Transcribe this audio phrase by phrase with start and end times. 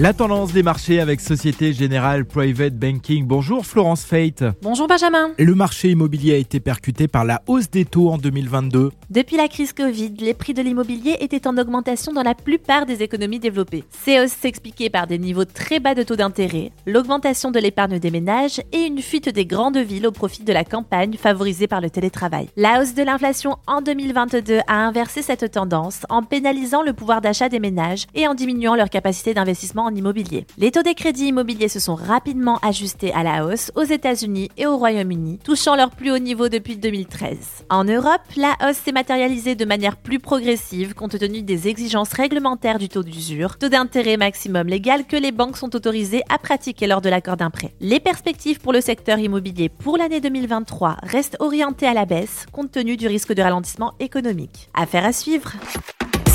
[0.00, 3.26] La tendance des marchés avec Société Générale Private Banking.
[3.26, 4.44] Bonjour Florence Fate.
[4.62, 5.32] Bonjour Benjamin.
[5.36, 8.92] Le marché immobilier a été percuté par la hausse des taux en 2022.
[9.10, 13.02] Depuis la crise Covid, les prix de l'immobilier étaient en augmentation dans la plupart des
[13.02, 13.82] économies développées.
[13.90, 18.12] Ces hausses s'expliquaient par des niveaux très bas de taux d'intérêt, l'augmentation de l'épargne des
[18.12, 21.90] ménages et une fuite des grandes villes au profit de la campagne favorisée par le
[21.90, 22.50] télétravail.
[22.56, 27.48] La hausse de l'inflation en 2022 a inversé cette tendance en pénalisant le pouvoir d'achat
[27.48, 29.87] des ménages et en diminuant leur capacité d'investissement
[30.58, 34.66] Les taux des crédits immobiliers se sont rapidement ajustés à la hausse aux États-Unis et
[34.66, 37.64] au Royaume-Uni, touchant leur plus haut niveau depuis 2013.
[37.70, 42.78] En Europe, la hausse s'est matérialisée de manière plus progressive compte tenu des exigences réglementaires
[42.78, 47.00] du taux d'usure, taux d'intérêt maximum légal que les banques sont autorisées à pratiquer lors
[47.00, 47.74] de l'accord d'un prêt.
[47.80, 52.72] Les perspectives pour le secteur immobilier pour l'année 2023 restent orientées à la baisse compte
[52.72, 54.68] tenu du risque de ralentissement économique.
[54.74, 55.52] Affaire à suivre.